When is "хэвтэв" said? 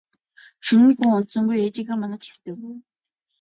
2.27-2.57